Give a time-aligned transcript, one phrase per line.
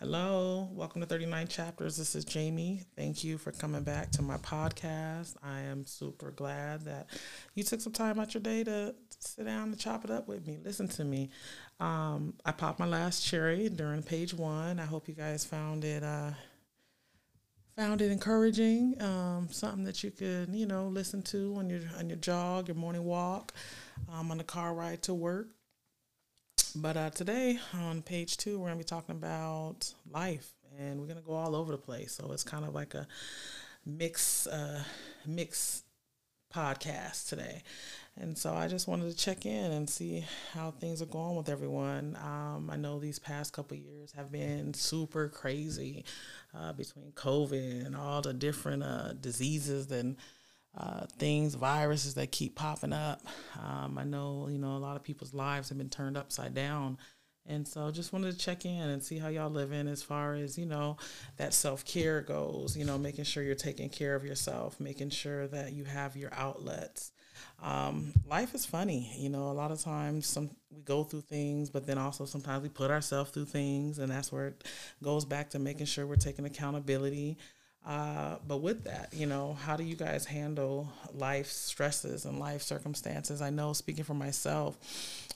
[0.00, 1.96] Hello, welcome to 39 Chapters.
[1.96, 2.82] This is Jamie.
[2.96, 5.36] Thank you for coming back to my podcast.
[5.40, 7.10] I am super glad that
[7.54, 10.48] you took some time out your day to sit down and chop it up with
[10.48, 10.58] me.
[10.64, 11.30] Listen to me.
[11.78, 14.80] Um, I popped my last cherry during page one.
[14.80, 16.32] I hope you guys found it uh,
[17.76, 19.00] found it encouraging.
[19.00, 22.76] Um, something that you could, you know, listen to on your on your jog, your
[22.76, 23.54] morning walk,
[24.12, 25.50] um, on the car ride to work.
[26.76, 31.06] But uh, today on page two, we're going to be talking about life, and we're
[31.06, 32.12] going to go all over the place.
[32.12, 33.06] So it's kind of like a
[33.86, 34.82] mix, uh,
[35.24, 35.84] mix
[36.52, 37.62] podcast today.
[38.16, 41.48] And so I just wanted to check in and see how things are going with
[41.48, 42.16] everyone.
[42.20, 46.04] Um, I know these past couple years have been super crazy
[46.56, 50.16] uh, between COVID and all the different uh, diseases and
[50.76, 53.22] uh, things, viruses that keep popping up.
[53.62, 56.98] Um, I know, you know, a lot of people's lives have been turned upside down.
[57.46, 60.56] And so just wanted to check in and see how y'all living as far as,
[60.56, 60.96] you know,
[61.36, 65.46] that self care goes, you know, making sure you're taking care of yourself, making sure
[65.48, 67.12] that you have your outlets.
[67.62, 71.68] Um, life is funny, you know, a lot of times some we go through things,
[71.68, 74.64] but then also sometimes we put ourselves through things and that's where it
[75.02, 77.36] goes back to making sure we're taking accountability
[77.86, 82.62] uh, but with that, you know, how do you guys handle life stresses and life
[82.62, 83.42] circumstances?
[83.42, 84.78] I know, speaking for myself,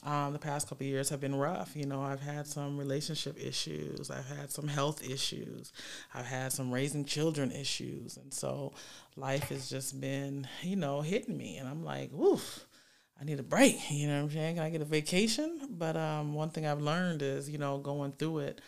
[0.03, 1.75] um, the past couple years have been rough.
[1.75, 5.71] You know, I've had some relationship issues, I've had some health issues,
[6.13, 8.73] I've had some raising children issues, and so
[9.15, 12.65] life has just been, you know, hitting me, and I'm like, oof.
[13.21, 14.55] I need a break, you know what I'm saying?
[14.55, 15.59] Can I get a vacation?
[15.71, 18.61] But um, one thing I've learned is, you know, going through it,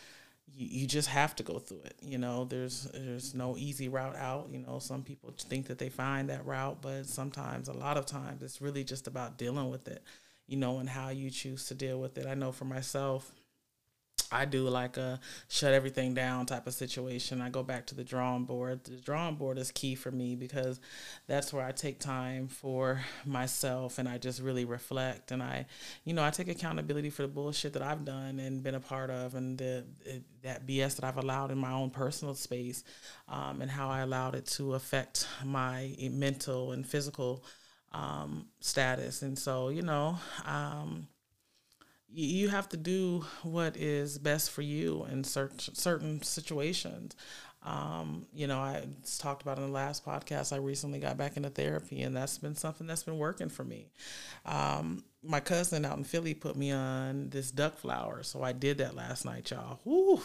[0.53, 1.95] you, you just have to go through it.
[2.01, 4.49] You know, there's there's no easy route out.
[4.51, 8.05] You know, some people think that they find that route, but sometimes, a lot of
[8.05, 10.03] times, it's really just about dealing with it.
[10.47, 12.27] You know, and how you choose to deal with it.
[12.27, 13.31] I know for myself,
[14.31, 17.41] I do like a shut everything down type of situation.
[17.41, 18.83] I go back to the drawing board.
[18.85, 20.79] The drawing board is key for me because
[21.27, 25.65] that's where I take time for myself and I just really reflect and I,
[26.05, 29.09] you know, I take accountability for the bullshit that I've done and been a part
[29.09, 29.85] of and the
[30.43, 32.83] that BS that I've allowed in my own personal space
[33.27, 37.43] um, and how I allowed it to affect my mental and physical
[37.93, 39.21] um, status.
[39.21, 41.07] And so, you know, um,
[42.13, 47.15] you have to do what is best for you in certain certain situations.
[47.63, 48.85] Um, you know, I
[49.19, 50.51] talked about in the last podcast.
[50.51, 53.91] I recently got back into therapy, and that's been something that's been working for me.
[54.45, 58.79] Um, my cousin out in Philly put me on this duck flower, so I did
[58.79, 60.21] that last night, y'all.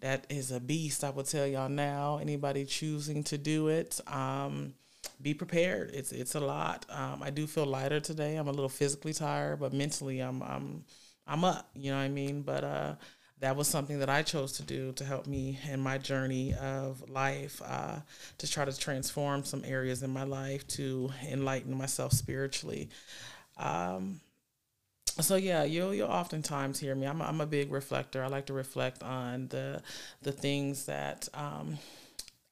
[0.00, 1.04] That is a beast.
[1.04, 2.18] I will tell y'all now.
[2.20, 4.74] Anybody choosing to do it, um,
[5.22, 5.90] be prepared.
[5.94, 6.84] It's it's a lot.
[6.90, 8.36] Um, I do feel lighter today.
[8.36, 10.84] I'm a little physically tired, but mentally, I'm I'm
[11.26, 12.42] I'm up, you know what I mean?
[12.42, 12.94] But uh,
[13.40, 17.08] that was something that I chose to do to help me in my journey of
[17.10, 17.96] life, uh,
[18.38, 22.88] to try to transform some areas in my life, to enlighten myself spiritually.
[23.58, 24.20] Um,
[25.20, 27.06] so yeah, you'll you'll oftentimes hear me.
[27.06, 28.22] I'm a, I'm a big reflector.
[28.22, 29.82] I like to reflect on the
[30.22, 31.78] the things that um,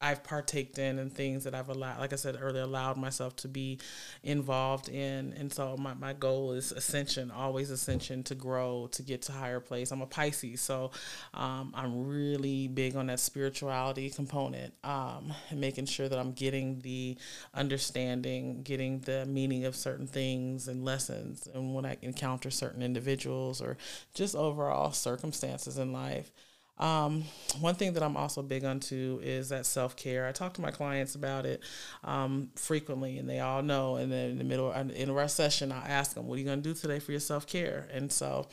[0.01, 3.47] I've partaked in and things that I've allowed, like I said earlier, allowed myself to
[3.47, 3.79] be
[4.23, 5.33] involved in.
[5.33, 9.59] And so my, my goal is ascension, always ascension to grow, to get to higher
[9.59, 9.91] place.
[9.91, 10.91] I'm a Pisces, so
[11.33, 17.17] um, I'm really big on that spirituality component um, making sure that I'm getting the
[17.53, 21.47] understanding, getting the meaning of certain things and lessons.
[21.53, 23.77] And when I encounter certain individuals or
[24.13, 26.31] just overall circumstances in life.
[26.77, 27.23] Um,
[27.61, 30.27] one thing that I'm also big onto is that self care.
[30.27, 31.61] I talk to my clients about it
[32.03, 33.95] um, frequently, and they all know.
[33.95, 36.61] And then in the middle, in our session, I ask them, "What are you going
[36.61, 38.47] to do today for your self care?" And so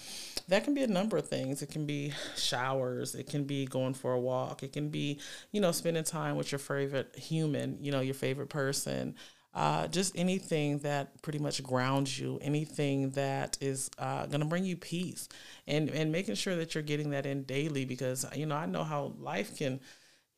[0.48, 1.62] that can be a number of things.
[1.62, 3.14] It can be showers.
[3.14, 4.62] It can be going for a walk.
[4.62, 5.18] It can be,
[5.50, 7.78] you know, spending time with your favorite human.
[7.80, 9.16] You know, your favorite person
[9.54, 14.64] uh, just anything that pretty much grounds you, anything that is uh, going to bring
[14.64, 15.28] you peace,
[15.66, 18.84] and and making sure that you're getting that in daily because you know I know
[18.84, 19.80] how life can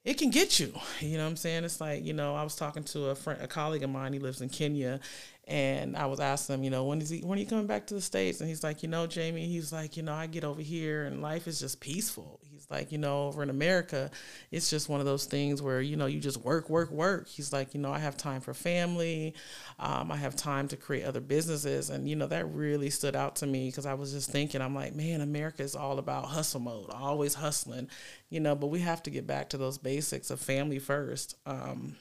[0.05, 0.73] it can get you.
[1.01, 1.65] You know what I'm saying?
[1.65, 4.19] It's like, you know, I was talking to a friend, a colleague of mine, he
[4.19, 5.01] lives in Kenya,
[5.47, 7.87] and I was asking him, you know, when is he when are you coming back
[7.89, 8.41] to the States?
[8.41, 11.23] And he's like, you know, Jamie, he's like, you know, I get over here and
[11.23, 12.41] life is just peaceful.
[12.75, 14.11] Like, you know, over in America,
[14.51, 17.29] it's just one of those things where, you know, you just work, work, work.
[17.29, 19.35] He's like, you know, I have time for family.
[19.79, 21.89] Um, I have time to create other businesses.
[21.91, 24.75] And, you know, that really stood out to me because I was just thinking, I'm
[24.75, 27.89] like, man, America is all about hustle mode, always hustling,
[28.29, 31.37] you know, but we have to get back to those basics of family first.
[31.47, 31.95] Um,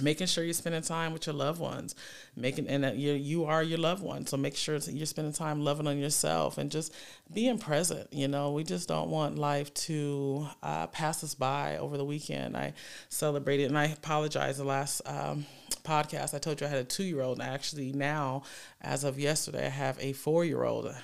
[0.00, 1.94] making sure you're spending time with your loved ones
[2.36, 4.26] making and that you you are your loved one.
[4.26, 6.94] So make sure you're spending time loving on yourself and just
[7.32, 8.52] being present you know?
[8.52, 12.56] We just don't want life to uh, pass us by over the weekend.
[12.56, 12.74] I
[13.08, 15.46] celebrated and i apologize the last um,
[15.84, 16.34] podcast.
[16.34, 17.38] I told you i had a two-year-old.
[17.40, 18.42] And actually now
[18.80, 20.94] as of yesterday i have a four-year-old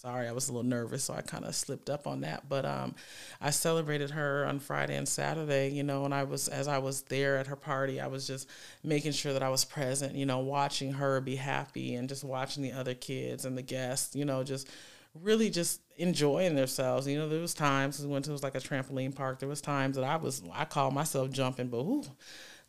[0.00, 2.48] sorry i was a little nervous so i kind of slipped up on that.
[2.48, 2.94] But um,
[3.40, 7.02] i celebrated her on friday and saturday you know and i was as i was
[7.02, 8.48] there at her party i was just
[8.82, 12.62] making sure that i was present you know watching her be happy and just watching
[12.62, 14.68] the other kids and the guests you know just
[15.14, 17.06] really just enjoying themselves.
[17.06, 19.40] You know there was times we went to it was like a trampoline park.
[19.40, 22.04] There was times that i was i called myself jumping but ooh,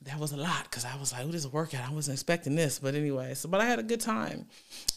[0.03, 1.87] that was a lot because I was like, "Oh, this is a workout.
[1.87, 4.47] I wasn't expecting this." But anyway, so but I had a good time,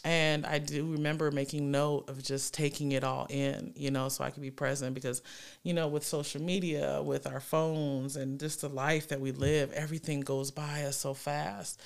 [0.02, 4.24] and I do remember making note of just taking it all in, you know, so
[4.24, 5.22] I could be present because,
[5.62, 9.72] you know, with social media, with our phones, and just the life that we live,
[9.72, 11.80] everything goes by us so fast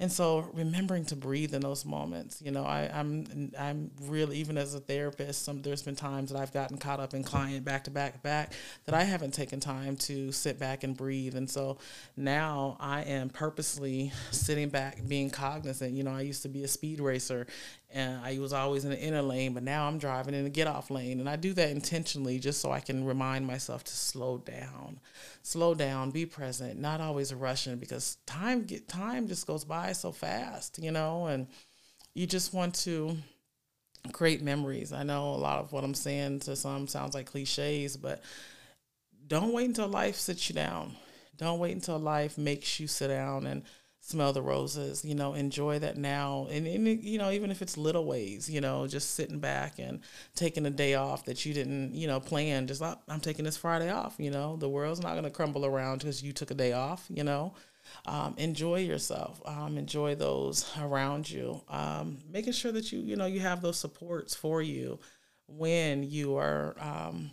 [0.00, 4.38] and so remembering to breathe in those moments you know I, am I'm, I'm really
[4.38, 7.64] even as a therapist some there's been times that i've gotten caught up in client
[7.64, 8.54] back to back back
[8.86, 11.78] that i haven't taken time to sit back and breathe and so
[12.16, 16.68] now i am purposely sitting back being cognizant you know i used to be a
[16.68, 17.46] speed racer
[17.92, 20.68] and I was always in the inner lane, but now I'm driving in the get
[20.68, 21.18] off lane.
[21.18, 25.00] And I do that intentionally just so I can remind myself to slow down,
[25.42, 30.12] slow down, be present, not always rushing because time get time just goes by so
[30.12, 31.46] fast, you know, and
[32.14, 33.16] you just want to
[34.12, 34.92] create memories.
[34.92, 38.22] I know a lot of what I'm saying to some sounds like cliches, but
[39.26, 40.96] don't wait until life sits you down.
[41.36, 43.62] Don't wait until life makes you sit down and
[44.02, 47.76] smell the roses you know enjoy that now and, and, you know even if it's
[47.76, 50.00] little ways you know just sitting back and
[50.34, 53.58] taking a day off that you didn't you know plan just like i'm taking this
[53.58, 56.54] friday off you know the world's not going to crumble around because you took a
[56.54, 57.52] day off you know
[58.06, 63.26] um, enjoy yourself um, enjoy those around you um, making sure that you you know
[63.26, 64.98] you have those supports for you
[65.46, 67.30] when you are um,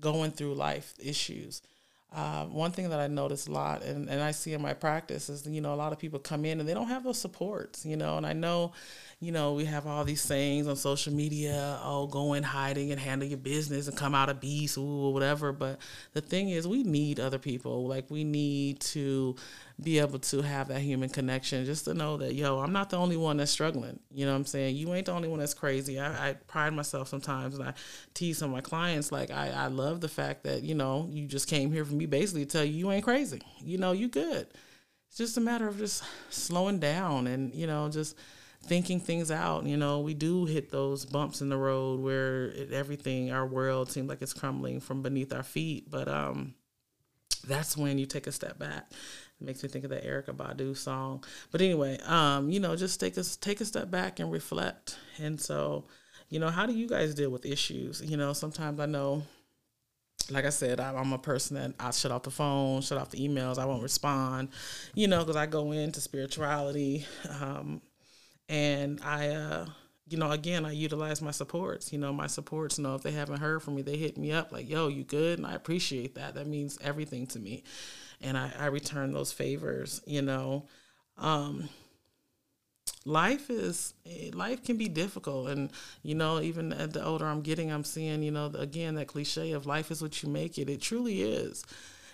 [0.00, 1.62] going through life issues
[2.12, 5.28] uh, one thing that I notice a lot, and, and I see in my practice,
[5.28, 7.86] is you know a lot of people come in and they don't have those supports,
[7.86, 8.16] you know.
[8.16, 8.72] And I know,
[9.20, 13.00] you know, we have all these sayings on social media, oh, go in hiding and
[13.00, 15.52] handle your business and come out a beast, or whatever.
[15.52, 15.78] But
[16.12, 17.86] the thing is, we need other people.
[17.86, 19.36] Like we need to
[19.82, 22.96] be able to have that human connection just to know that yo i'm not the
[22.96, 23.98] only one that's struggling.
[24.12, 24.76] You know what i'm saying?
[24.76, 25.98] You ain't the only one that's crazy.
[25.98, 27.74] I, I pride myself sometimes and i
[28.14, 29.12] tease some of my clients.
[29.12, 32.06] Like I, I love the fact that you know you just came here for me
[32.06, 33.40] basically to tell you you ain't crazy.
[33.64, 34.48] You know you good.
[35.08, 38.16] It's just a matter of just slowing down and you know just
[38.64, 39.64] thinking things out.
[39.64, 43.90] You know we do hit those bumps in the road where it, everything our world
[43.90, 45.90] seems like it's crumbling from beneath our feet.
[45.90, 46.54] But um
[47.46, 48.90] that's when you take a step back
[49.40, 51.24] makes me think of that Erykah Badu song.
[51.50, 54.98] But anyway, um, you know, just take a take a step back and reflect.
[55.18, 55.84] And so,
[56.28, 58.02] you know, how do you guys deal with issues?
[58.04, 59.22] You know, sometimes I know
[60.30, 63.26] like I said, I'm a person that I shut off the phone, shut off the
[63.26, 63.58] emails.
[63.58, 64.48] I won't respond,
[64.94, 67.06] you know, because I go into spirituality,
[67.40, 67.80] um,
[68.48, 69.66] and I, uh,
[70.08, 71.92] you know, again, I utilize my supports.
[71.92, 74.52] You know, my supports know if they haven't heard from me, they hit me up
[74.52, 76.34] like, "Yo, you good?" And I appreciate that.
[76.34, 77.62] That means everything to me
[78.20, 80.66] and I, I return those favors, you know.
[81.18, 81.68] Um,
[83.04, 83.94] life is
[84.32, 85.48] life can be difficult.
[85.48, 85.70] And
[86.02, 89.52] you know even at the older i'm getting i'm seeing you know again that cliche
[89.52, 90.68] of life is what you make it.
[90.68, 91.64] It truly is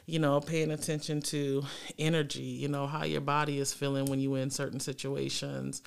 [0.06, 1.64] you know paying attention to
[1.98, 5.82] energy you know how your body is feeling when you're in certain situations.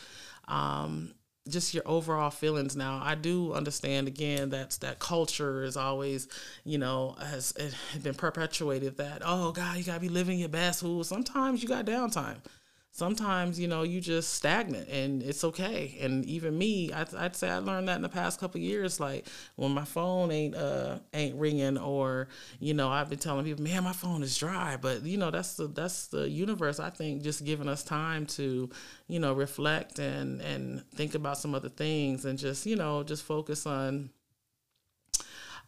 [0.47, 1.13] Um,
[1.47, 2.75] just your overall feelings.
[2.75, 6.27] Now i do understand again that's that culture is always
[6.63, 7.53] you know has
[8.01, 11.85] been perpetuated that oh god you gotta be living your best Who sometimes you got
[11.85, 12.37] downtime
[12.91, 15.97] sometimes you know you just stagnant and it's okay.
[16.01, 19.27] And even me I'd, I'd say i learned that in the past couple years like
[19.55, 22.27] when my phone ain't uh ain't ringing or
[22.59, 24.77] you know i've been telling people man my phone is dry.
[24.79, 28.69] But you know that's the that's the universe i think just giving us time to
[29.07, 33.23] you know reflect and and think about some other things and just you know just
[33.23, 34.09] focus on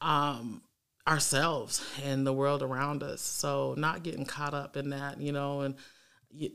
[0.01, 0.61] um
[1.07, 3.21] ourselves and the world around us.
[3.21, 5.75] So not getting caught up in that you know and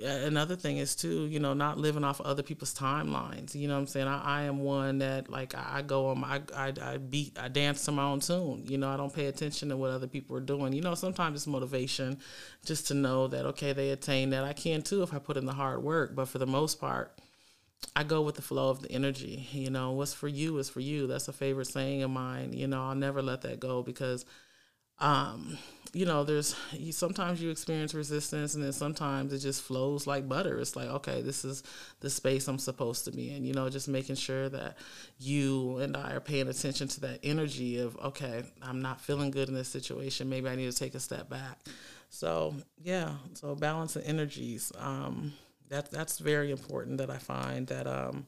[0.03, 3.81] another thing is too you know not living off other people's timelines you know what
[3.81, 7.39] i'm saying i, I am one that like i, go on my I, I beat
[7.39, 10.07] i dance to my own tune you know i don't pay attention to what other
[10.07, 12.19] people are doing you know sometimes it's motivation
[12.65, 15.45] just to know that okay they attain that i can too if i put in
[15.45, 17.19] the hard work but for the most part
[17.95, 19.47] I go with the flow of the energy.
[19.53, 21.07] You know, what's for you is for you.
[21.07, 22.53] That's a favorite saying of mine.
[22.55, 24.25] You know, I'll never let that go because
[24.99, 25.59] um,
[25.93, 30.29] you know, there's you, sometimes you experience resistance, and then sometimes it just flows like
[30.29, 30.59] butter.
[30.59, 31.63] It's like, okay, this is
[32.01, 33.45] the space I'm supposed to be in.
[33.45, 34.77] You know, just making sure that
[35.19, 39.49] you and I are paying attention to that energy of, okay, I'm not feeling good
[39.49, 40.29] in this situation.
[40.29, 41.59] Maybe I need to take a step back.
[42.11, 44.73] So yeah, so balance and energies.
[44.79, 45.33] Um,
[45.69, 46.99] that that's very important.
[46.99, 48.27] That I find that um,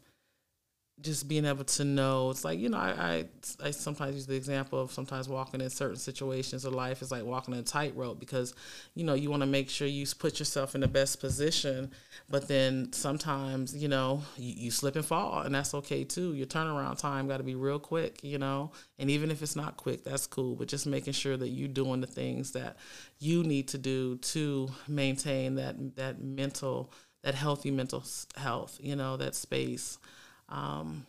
[1.00, 3.25] just being able to know it's like you know I,
[3.62, 7.11] I, I sometimes use the example of sometimes walking in certain situations of life is
[7.11, 8.55] like walking a tightrope because
[8.95, 11.90] you know you want to make sure you put yourself in the best position
[12.28, 16.35] but then sometimes you know you, you slip and fall and that's okay too.
[16.35, 19.76] Your turnaround time got to be real quick you know and even if it's not
[19.76, 22.76] quick that's cool but just making sure that you're doing the things that
[23.19, 28.02] you need to do to maintain that that mental that healthy mental
[28.37, 29.99] health you know that space
[30.49, 31.07] um,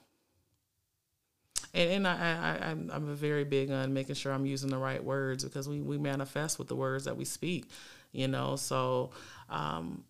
[1.74, 5.44] and and I, I I'm very big on making sure I'm using the right words
[5.44, 7.66] because we we manifest with the words that we speak,
[8.12, 8.56] you know.
[8.56, 9.12] So
[9.50, 10.04] um,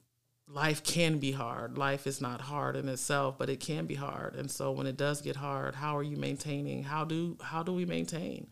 [0.48, 1.77] life can be hard.
[1.77, 4.36] Life is not hard in itself, but it can be hard.
[4.36, 6.83] And so when it does get hard, how are you maintaining?
[6.83, 8.48] How do how do we maintain?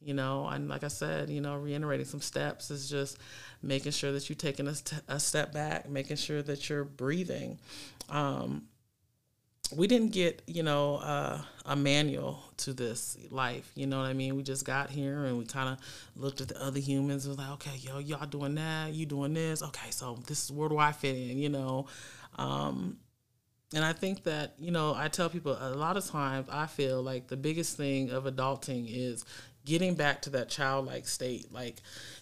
[0.00, 3.18] You know, and like I said, you know, reiterating some steps is just
[3.62, 7.58] making sure that you're taking a, st- a step back, making sure that you're breathing.
[8.10, 8.64] Um,
[9.76, 14.12] we didn't get you know uh, a manual to this life you know what i
[14.12, 14.36] mean?
[14.36, 15.78] We just got here and we kind of
[16.16, 19.34] looked at the other humans and was like okay yo y'all doing that you doing
[19.34, 21.38] this okay so this is where do i fit in?
[21.38, 21.86] You know
[22.36, 22.98] um,
[23.74, 27.02] and i think that you know i tell people a lot of times i feel
[27.02, 29.24] like the biggest thing of adulting is
[29.64, 31.76] getting back to that childlike state like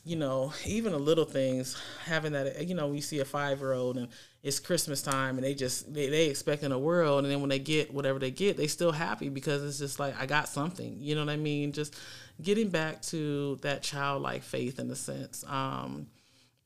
[0.04, 3.73] you know even the little things having that you know we see a five year
[3.73, 4.09] old and
[4.42, 7.50] it's Christmas time and they just they, they expect in a world and then when
[7.50, 10.97] they get whatever they get they still happy because it's just like I got something
[10.99, 11.73] you know what I mean?
[11.73, 11.97] Just
[12.42, 16.06] getting back to that childlike faith in a sense um,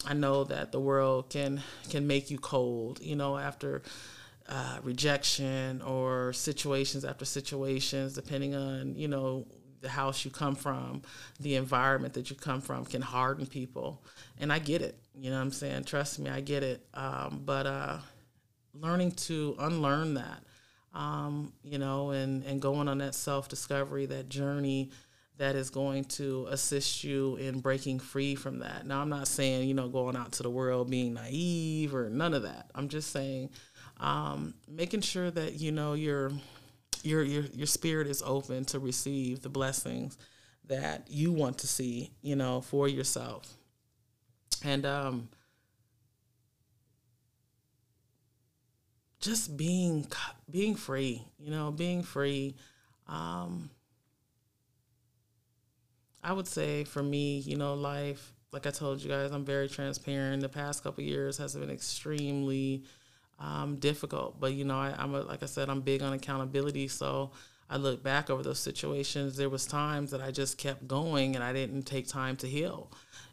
[0.06, 3.82] I know that the world can can make you cold you know after
[4.48, 9.46] uh, rejection or situations after situations depending on you know
[9.84, 11.02] the house you come from,
[11.38, 14.02] the environment that you come from can harden people.
[14.40, 14.98] And I get it.
[15.14, 15.84] You know what I'm saying?
[15.84, 16.84] Trust me, I get it.
[16.94, 17.98] Um, but uh,
[18.74, 20.42] learning to unlearn that,
[20.92, 24.90] um, you know, and, and going on that self discovery, that journey
[25.36, 28.86] that is going to assist you in breaking free from that.
[28.86, 32.34] Now, I'm not saying, you know, going out to the world being naive or none
[32.34, 32.70] of that.
[32.74, 33.50] I'm just saying
[34.00, 36.32] um, making sure that, you know, you're
[37.04, 40.16] your your your spirit is open to receive the blessings
[40.66, 43.54] that you want to see, you know, for yourself.
[44.64, 45.28] And um
[49.20, 50.06] just being
[50.50, 52.56] being free, you know, being free
[53.06, 53.70] um
[56.22, 59.68] I would say for me, you know, life, like I told you guys, I'm very
[59.68, 60.40] transparent.
[60.40, 62.84] The past couple years has been extremely
[63.38, 64.40] um, difficult.
[64.40, 66.88] But you know, I, am like I said, I'm big on accountability.
[66.88, 67.30] So
[67.68, 69.36] I look back over those situations.
[69.36, 72.90] There was times that I just kept going, and I didn't take time to heal.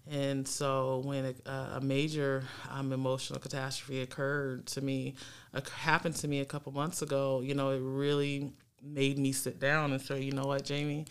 [0.10, 5.16] And so when a, a major um, emotional catastrophe occurred to me,
[5.54, 8.52] uh, happened to me a couple months ago, you know, it really
[8.84, 11.06] made me sit down and say, you know what, Jamie,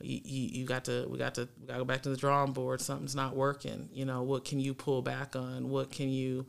[0.00, 2.52] you, you, got to we got to we got to go back to the drawing
[2.52, 2.80] board.
[2.80, 3.88] Something's not working.
[3.92, 5.68] You know, what can you pull back on?
[5.68, 6.46] What can you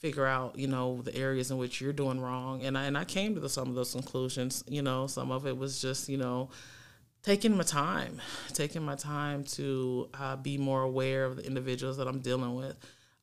[0.00, 2.62] figure out you know the areas in which you're doing wrong.
[2.62, 5.46] And I, and I came to the, some of those conclusions you know some of
[5.46, 6.48] it was just you know
[7.22, 8.20] taking my time
[8.52, 12.76] taking my time to uh, be more aware of the individuals that I'm dealing with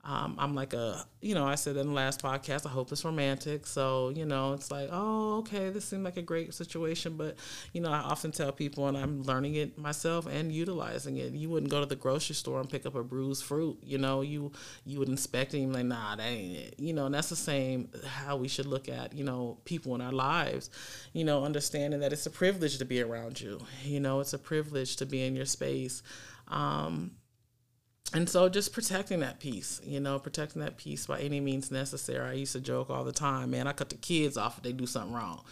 [0.08, 3.04] um, I'm like a, you know, I said in the last podcast, I hope it's
[3.04, 3.68] romantic.
[3.68, 7.18] So, you know, it's like, oh, okay, this seemed like a great situation.
[7.18, 7.36] But,
[7.74, 11.34] you know, I often tell people, and I'm learning it myself and utilizing it.
[11.34, 13.80] You wouldn't go to the grocery store and pick up a bruised fruit.
[13.84, 14.54] You know, you
[14.86, 16.76] you would inspect it and like, nah, that ain't it.
[16.78, 20.00] You know, and that's the same how we should look at, you know, people in
[20.00, 20.70] our lives.
[21.12, 23.60] You know, understanding that it's a privilege to be around you.
[23.84, 26.02] You know, it's a privilege to be in your space.
[26.48, 27.12] Um,
[28.14, 32.30] and so just protecting that peace, you know, protecting that peace by any means necessary.
[32.30, 34.72] I used to joke all the time, man, I cut the kids off if they
[34.72, 35.44] do something wrong.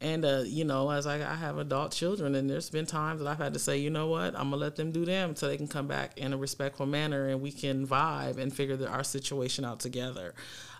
[0.00, 3.28] And, uh, you know, as I, I have adult children, and there's been times that
[3.28, 5.48] I've had to say, you know what, I'm going to let them do them so
[5.48, 8.88] they can come back in a respectful manner and we can vibe and figure the,
[8.88, 10.34] our situation out together.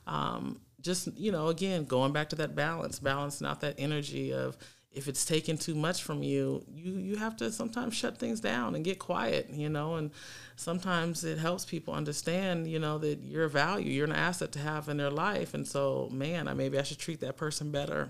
[0.06, 4.56] Um, just, you know, again, going back to that balance, balancing out that energy of,
[4.96, 8.74] if it's taking too much from you, you you have to sometimes shut things down
[8.74, 10.10] and get quiet, you know, and
[10.56, 14.58] sometimes it helps people understand, you know, that you're a value, you're an asset to
[14.58, 15.52] have in their life.
[15.52, 18.08] And so, man, I maybe I should treat that person better.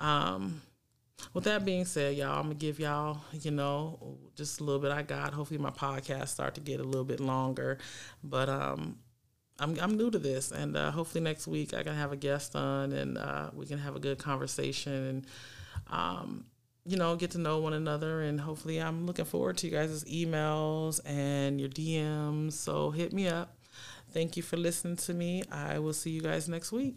[0.00, 0.60] Um,
[1.32, 4.90] with that being said, y'all, I'm gonna give y'all, you know, just a little bit
[4.90, 5.34] I got.
[5.34, 7.78] Hopefully my podcast start to get a little bit longer.
[8.24, 8.98] But um
[9.58, 12.54] I'm I'm new to this and uh, hopefully next week I can have a guest
[12.54, 15.26] on and uh, we can have a good conversation and
[15.90, 16.46] um
[16.88, 20.04] you know, get to know one another and hopefully I'm looking forward to you guys'
[20.04, 22.52] emails and your DMs.
[22.52, 23.56] So hit me up.
[24.12, 25.42] Thank you for listening to me.
[25.50, 26.94] I will see you guys next week.